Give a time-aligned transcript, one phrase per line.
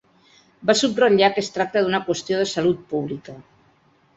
[0.69, 3.37] Va subratllar que es tracta d’una qüestió de salut pública.